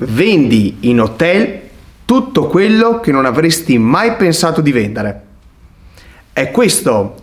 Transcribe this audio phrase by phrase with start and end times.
[0.00, 1.60] vendi in hotel
[2.04, 5.22] tutto quello che non avresti mai pensato di vendere.
[6.32, 7.16] È questo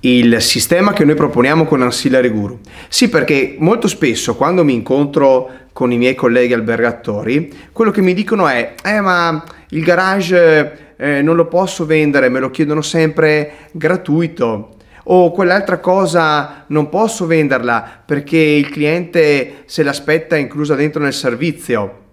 [0.00, 2.58] il sistema che noi proponiamo con Ancillary Guru.
[2.88, 8.14] Sì, perché molto spesso quando mi incontro con i miei colleghi albergatori, quello che mi
[8.14, 13.68] dicono è, eh ma il garage eh, non lo posso vendere, me lo chiedono sempre
[13.72, 14.76] gratuito.
[15.04, 22.08] O quell'altra cosa non posso venderla perché il cliente se l'aspetta inclusa dentro nel servizio.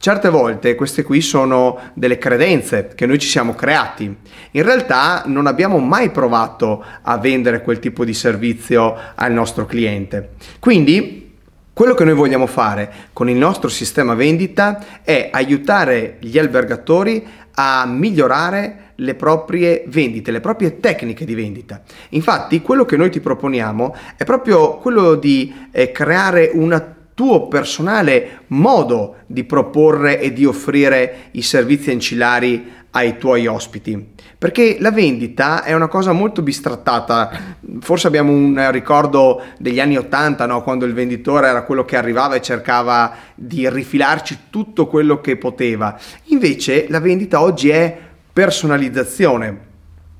[0.00, 4.16] Certe volte queste qui sono delle credenze che noi ci siamo creati.
[4.52, 10.34] In realtà non abbiamo mai provato a vendere quel tipo di servizio al nostro cliente.
[10.60, 11.34] Quindi
[11.72, 17.84] quello che noi vogliamo fare con il nostro sistema vendita è aiutare gli albergatori a
[17.84, 21.82] migliorare le proprie vendite, le proprie tecniche di vendita.
[22.10, 28.42] Infatti quello che noi ti proponiamo è proprio quello di eh, creare una tuo personale
[28.48, 34.14] modo di proporre e di offrire i servizi ancillari ai tuoi ospiti.
[34.38, 37.56] Perché la vendita è una cosa molto bistrattata.
[37.80, 40.62] Forse abbiamo un ricordo degli anni Ottanta, no?
[40.62, 45.98] quando il venditore era quello che arrivava e cercava di rifilarci tutto quello che poteva.
[46.26, 47.98] Invece la vendita oggi è
[48.32, 49.66] personalizzazione.